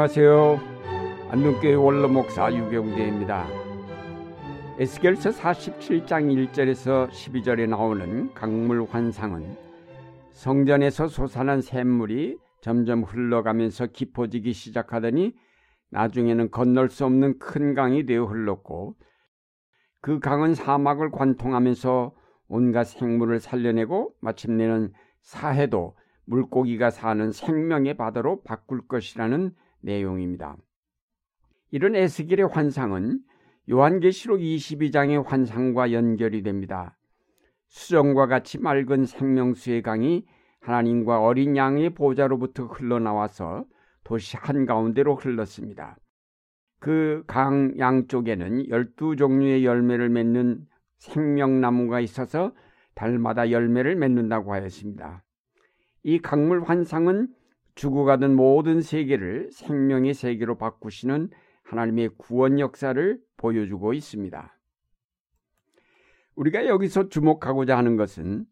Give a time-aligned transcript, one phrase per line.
[0.00, 0.58] 안녕하세요.
[1.28, 3.46] 안동교회 원로목사 유경재입니다.
[4.78, 9.54] 에스겔서 47장 1절에서 12절에 나오는 강물 환상은
[10.32, 15.34] 성전에서 솟아난 샘물이 점점 흘러가면서 깊어지기 시작하더니
[15.90, 18.94] 나중에는 건널 수 없는 큰 강이 되어 흘렀고
[20.00, 22.14] 그 강은 사막을 관통하면서
[22.48, 30.56] 온갖 생물을 살려내고 마침내는 사해도 물고기가 사는 생명의 바다로 바꿀 것이라는 내용입니다.
[31.70, 33.20] 이런 에스겔의 환상은
[33.70, 36.96] 요한계시록 22장의 환상과 연결이 됩니다.
[37.68, 40.24] 수정과 같이 맑은 생명수의 강이
[40.60, 43.64] 하나님과 어린 양의 보좌로부터 흘러나와서
[44.02, 45.96] 도시 한가운데로 흘렀습니다.
[46.80, 50.66] 그 강 양쪽에는 열두 종류의 열매를 맺는
[50.98, 52.52] 생명나무가 있어서
[52.94, 55.22] 달마다 열매를 맺는다고 하였습니다.
[56.02, 57.28] 이 강물 환상은
[57.74, 61.30] 죽어가던 모든 세계를 생명의 세계로 바꾸시는
[61.62, 64.56] 하나님의 구원 역사를 보여주고 있습니다.
[66.34, 68.46] 우리가 여기서 주목하고자 하는 것은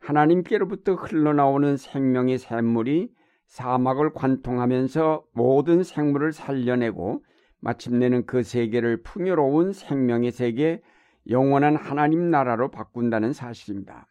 [0.00, 3.12] 하나님께로부터 흘러나오는 생명의 샘물이
[3.46, 7.24] 사막을 관통하면서 모든 생물을 살려내고
[7.60, 10.82] 마침내는 그 세계를 풍요로운 생명의 세계,
[11.28, 14.06] 영원한 하나님 나라로 바꾼다는 사실입니다.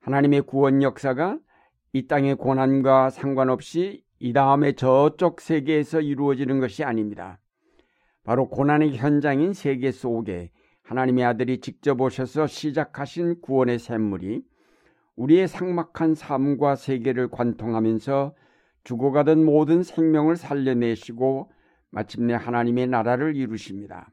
[0.00, 1.38] 하나님의 구원 역사가
[1.96, 7.38] 이 땅의 고난과 상관없이 이 다음에 저쪽 세계에서 이루어지는 것이 아닙니다.
[8.22, 10.50] 바로 고난의 현장인 세계 속에
[10.82, 14.42] 하나님의 아들이 직접 오셔서 시작하신 구원의 샘물이
[15.16, 18.34] 우리의 상막한 삶과 세계를 관통하면서
[18.84, 21.50] 죽어가던 모든 생명을 살려내시고
[21.88, 24.12] 마침내 하나님의 나라를 이루십니다.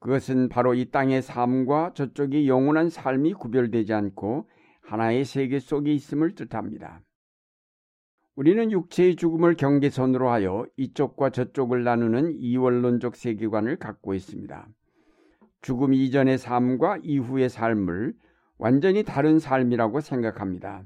[0.00, 4.48] 그것은 바로 이 땅의 삶과 저쪽의 영원한 삶이 구별되지 않고
[4.86, 7.02] 하나의 세계 속에 있음을 뜻합니다.
[8.36, 14.68] 우리는 육체의 죽음을 경계선으로 하여 이쪽과 저쪽을 나누는 이원론적 세계관을 갖고 있습니다.
[15.62, 18.14] 죽음 이전의 삶과 이후의 삶을
[18.58, 20.84] 완전히 다른 삶이라고 생각합니다.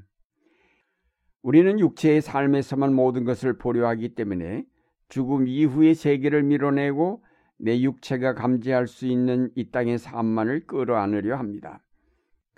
[1.42, 4.64] 우리는 육체의 삶에서만 모든 것을 보려 하기 때문에
[5.08, 7.22] 죽음 이후의 세계를 밀어내고
[7.58, 11.82] 내 육체가 감지할 수 있는 이 땅의 삶만을 끌어안으려 합니다.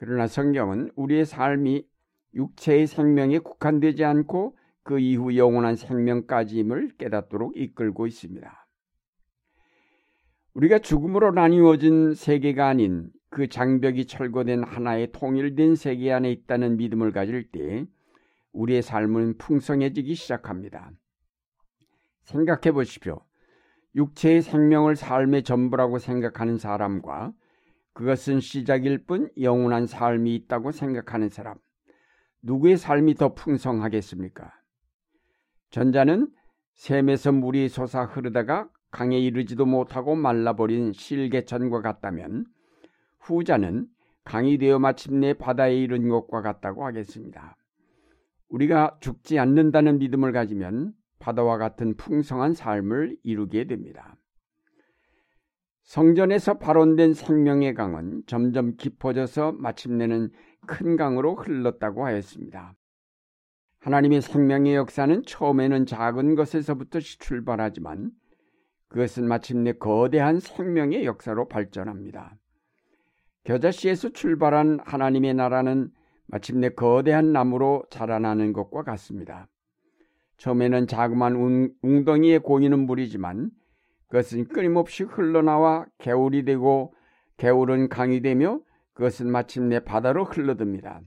[0.05, 1.87] 그러나 성경은 우리의 삶이
[2.35, 8.67] 육체의 생명에 국한되지 않고 그 이후 영원한 생명까지임을 깨닫도록 이끌고 있습니다.
[10.55, 17.53] 우리가 죽음으로 나뉘어진 세계가 아닌 그 장벽이 철거된 하나의 통일된 세계 안에 있다는 믿음을 가질
[17.53, 17.87] 때
[18.51, 20.91] 우리의 삶은 풍성해지기 시작합니다.
[22.25, 23.21] 생각해 보십시오.
[23.95, 27.33] 육체의 생명을 삶의 전부라고 생각하는 사람과
[27.95, 31.57] 그것은 시작일 뿐 영원한 삶이 있다고 생각하는 사람,
[32.43, 34.53] 누구의 삶이 더 풍성하겠습니까?
[35.71, 36.29] 전자는
[36.75, 42.47] 샘에서 물이 솟아 흐르다가 강에 이르지도 못하고 말라버린 실개천과 같다면
[43.21, 43.87] 후자는
[44.25, 47.57] 강이 되어 마침내 바다에 이른 것과 같다고 하겠습니다.
[48.49, 54.17] 우리가 죽지 않는다는 믿음을 가지면 바다와 같은 풍성한 삶을 이루게 됩니다.
[55.83, 60.31] 성전에서 발원된 생명의 강은 점점 깊어져서 마침내는
[60.67, 62.75] 큰 강으로 흘렀다고 하였습니다.
[63.81, 68.13] 하나님의 생명의 역사는 처음에는 작은 것에서부터 출발하지만
[68.89, 72.37] 그것은 마침내 거대한 생명의 역사로 발전합니다.
[73.45, 75.91] 겨자씨에서 출발한 하나님의 나라는
[76.27, 79.49] 마침내 거대한 나무로 자라나는 것과 같습니다.
[80.37, 83.51] 처음에는 자그마한 웅덩이에 고이는 물이지만
[84.13, 86.93] 그것은 끊임없이 흘러나와 개울이 되고
[87.39, 88.61] 개울은 강이 되며
[88.93, 91.01] 그것은 마침내 바다로 흘러듭니다.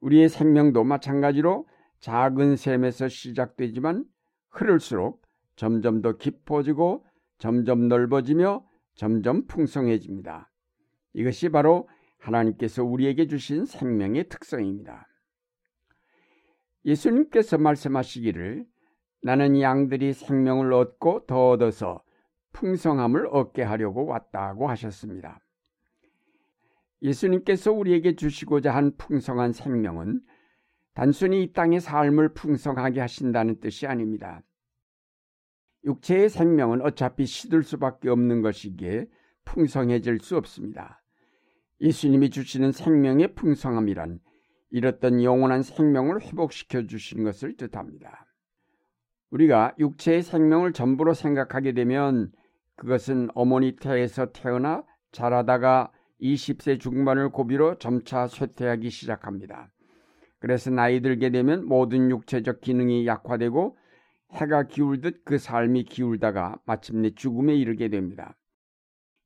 [0.00, 1.68] 우리의 생명도 마찬가지로
[2.00, 4.04] 작은 샘에서 시작되지만
[4.50, 5.22] 흐를수록
[5.54, 7.06] 점점 더 깊어지고
[7.38, 10.50] 점점 넓어지며 점점 풍성해집니다.
[11.12, 11.88] 이것이 바로
[12.18, 15.06] 하나님께서 우리에게 주신 생명의 특성입니다.
[16.84, 18.66] 예수님께서 말씀하시기를
[19.22, 22.02] 나는 양들이 생명을 얻고 더 얻어서
[22.52, 25.40] 풍성함을 얻게 하려고 왔다고 하셨습니다.
[27.02, 30.20] 예수님께서 우리에게 주시고자 한 풍성한 생명은
[30.94, 34.42] 단순히 이 땅의 삶을 풍성하게 하신다는 뜻이 아닙니다.
[35.84, 39.06] 육체의 생명은 어차피 시들 수밖에 없는 것이기에
[39.44, 41.02] 풍성해질 수 없습니다.
[41.80, 44.20] 예수님이 주시는 생명의 풍성함이란
[44.70, 48.31] 잃었던 영원한 생명을 회복시켜 주시는 것을 뜻합니다.
[49.32, 52.30] 우리가 육체의 생명을 전부로 생각하게 되면
[52.76, 55.90] 그것은 어머니 태에서 태어나 자라다가
[56.20, 59.70] 20세 중반을 고비로 점차 쇠퇴하기 시작합니다.
[60.38, 63.76] 그래서 나이 들게 되면 모든 육체적 기능이 약화되고
[64.32, 68.36] 해가 기울듯 그 삶이 기울다가 마침내 죽음에 이르게 됩니다.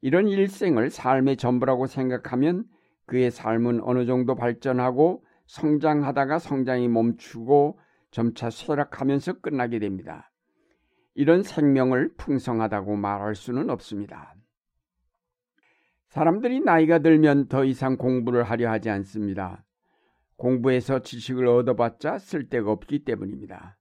[0.03, 2.65] 이런 일생을 삶의 전부라고 생각하면
[3.07, 7.79] 그의 삶은 어느 정도 발전하고 성장하다가 성장이 멈추고
[8.17, 10.33] 점차 쇠락하면서 끝나게 됩니다.
[11.15, 14.35] 이런 생명을 풍성하다고 말할 수는 없습니다.
[16.09, 19.67] 사람들이 나이가 들면 더 이상 공부를 하려 하지 않습니다.
[20.37, 23.77] 공부해서 지식을 얻어봤자 쓸데가 없기 때문입니다.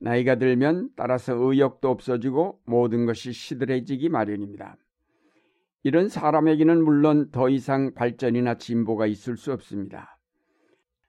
[0.00, 4.78] 나이가 들면 따라서 의욕도 없어지고 모든 것이 시들해지기 마련입니다.
[5.84, 10.18] 이런 사람에게는 물론 더 이상 발전이나 진보가 있을 수 없습니다.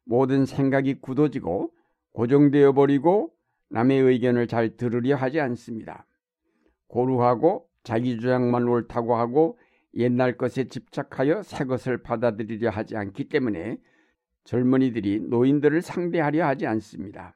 [0.05, 1.71] 모든 생각이 굳어지고
[2.13, 3.31] 고정되어 버리고
[3.69, 6.05] 남의 의견을 잘 들으려 하지 않습니다.
[6.87, 9.57] 고루하고 자기 주장만 옳다고 하고
[9.95, 13.77] 옛날 것에 집착하여 새 것을 받아들이려 하지 않기 때문에
[14.43, 17.35] 젊은이들이 노인들을 상대하려 하지 않습니다.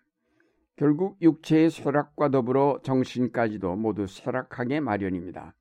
[0.75, 5.55] 결국 육체의 쇠락과 더불어 정신까지도 모두 쇠락하게 마련입니다.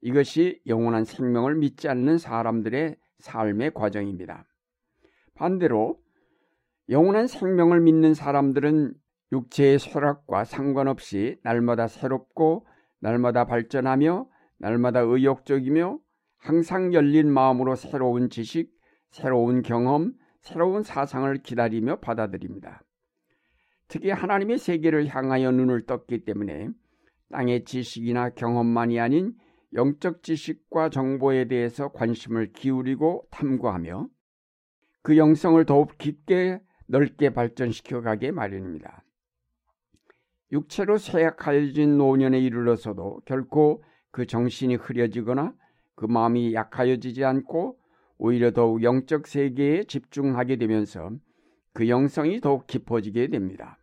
[0.00, 4.46] 이것이 영원한 생명을 믿지 않는 사람들의 삶의 과정입니다.
[5.34, 6.00] 반대로
[6.90, 8.94] 영원한 생명을 믿는 사람들은
[9.32, 12.66] 육체의 쇠락과 상관없이 날마다 새롭고
[13.00, 14.26] 날마다 발전하며
[14.56, 15.98] 날마다 의욕적이며
[16.38, 18.72] 항상 열린 마음으로 새로운 지식,
[19.10, 22.82] 새로운 경험, 새로운 사상을 기다리며 받아들입니다.
[23.88, 26.70] 특히 하나님의 세계를 향하여 눈을 떴기 때문에
[27.30, 29.34] 땅의 지식이나 경험만이 아닌
[29.74, 34.08] 영적 지식과 정보에 대해서 관심을 기울이고 탐구하며
[35.02, 39.04] 그 영성을 더욱 깊게 넓게 발전시켜 가게 마련입니다.
[40.50, 45.54] 육체로 쇠약하여진 노년에 이르러서도 결코 그 정신이 흐려지거나
[45.94, 47.78] 그 마음이 약하여지지 않고
[48.16, 51.10] 오히려 더욱 영적 세계에 집중하게 되면서
[51.72, 53.78] 그 영성이 더욱 깊어지게 됩니다.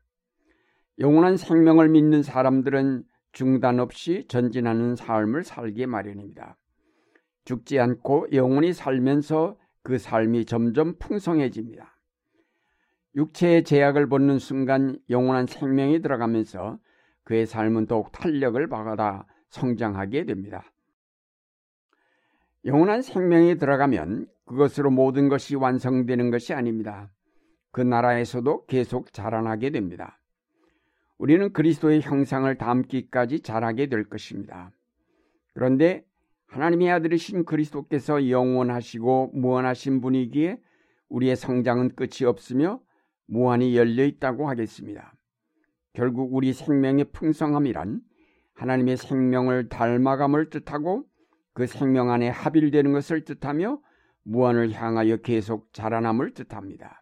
[1.00, 6.58] 영원한 생명을 믿는 사람들은 중단 없이 전진하는 삶을 살게 마련입니다.
[7.44, 11.95] 죽지 않고 영원히 살면서 그 삶이 점점 풍성해집니다.
[13.16, 16.80] 육체의 제약을 벗는 순간 영원한 생명이 들어가면서
[17.24, 20.64] 그의 삶은 더욱 탄력을 받아 성장하게 됩니다.
[22.66, 27.12] 영원한 생명이 들어가면 그것으로 모든 것이 완성되는 것이 아닙니다.
[27.72, 30.20] 그 나라에서도 계속 자라나게 됩니다.
[31.18, 34.72] 우리는 그리스도의 형상을 담기까지 자라게 될 것입니다.
[35.54, 36.06] 그런데
[36.48, 40.60] 하나님의 아들이신 그리스도께서 영원하시고 무한하신 분이기에
[41.10, 42.82] 우리의 성장은 끝이 없으며
[43.27, 45.13] 무한히 열려 있다고 하겠습니다.
[45.94, 48.01] 결국 우리 생명의 풍성함이란
[48.54, 51.06] 하나님의 생명을 닮아감을 뜻하고
[51.54, 53.80] 그 생명 안에 합일되는 것을 뜻하며
[54.24, 57.01] 무한을 향하여 계속 자라남을 뜻합니다.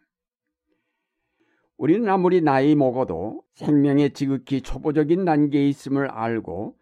[1.77, 6.77] 우리는 아무리 나이 먹어도 생명의 지극히 초보적인 단계에 있음을 알고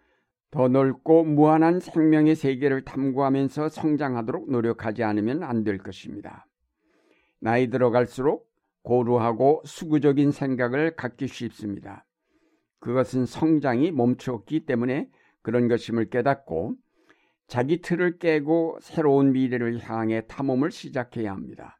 [0.51, 6.45] 더 넓고 무한한 생명의 세계를 탐구하면서 성장하도록 노력하지 않으면 안 될 것입니다.
[7.39, 8.50] 나이 들어갈수록
[8.83, 12.05] 고루하고 수구적인 생각을 갖기 쉽습니다.
[12.79, 15.09] 그것은 성장이 멈추었기 때문에
[15.41, 16.75] 그런 것임을 깨닫고
[17.47, 21.79] 자기 틀을 깨고 새로운 미래를 향해 탐험을 시작해야 합니다.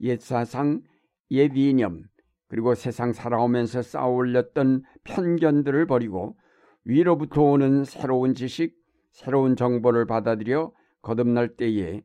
[0.00, 0.82] 옛 사상,
[1.30, 2.04] 옛 이념,
[2.48, 6.36] 그리고 세상 살아오면서 쌓아올렸던 편견들을 버리고
[6.84, 8.76] 위로부터 오는 새로운 지식,
[9.12, 12.02] 새로운 정보를 받아들여 거듭날 때에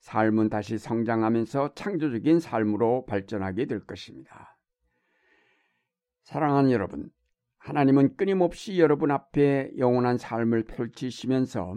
[0.00, 4.56] 삶은 다시 성장하면서 창조적인 삶으로 발전하게 될 것입니다.
[6.22, 7.10] 사랑하는 여러분,
[7.58, 11.76] 하나님은 끊임없이 여러분 앞에 영원한 삶을 펼치시면서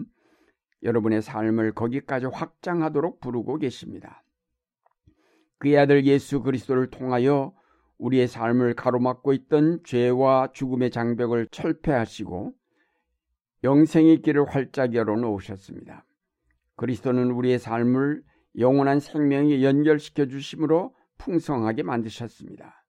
[0.83, 4.23] 여러분의 삶을 거기까지 확장하도록 부르고 계십니다.
[5.57, 7.53] 그의 아들 예수 그리스도를 통하여
[7.97, 12.53] 우리의 삶을 가로막고 있던 죄와 죽음의 장벽을 철폐하시고
[13.63, 16.03] 영생의 길을 활짝 열어 놓으셨습니다.
[16.75, 18.23] 그리스도는 우리의 삶을
[18.57, 22.83] 영원한 생명에 연결시켜 주심으로 풍성하게 만드셨습니다.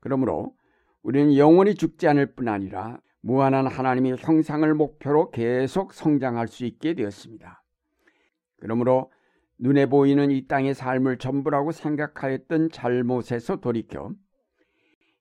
[0.00, 0.54] 그러므로
[1.02, 7.62] 우리는 영원히 죽지 않을 뿐 아니라 무한한 하나님의 형상을 목표로 계속 성장할 수 있게 되었습니다.
[8.60, 9.10] 그러므로
[9.58, 14.10] 눈에 보이는 이 땅의 삶을 전부라고 생각하였던 잘못에서 돌이켜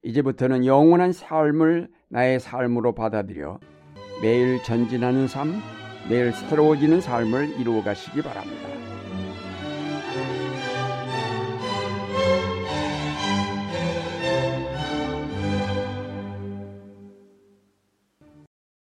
[0.03, 3.59] 이제부터는 영원한 삶을 나의 삶으로 받아들여
[4.21, 5.53] 매일 전진하는 삶,
[6.09, 8.82] 매일 새로워지는 삶을 이루어 가시기 바랍니다.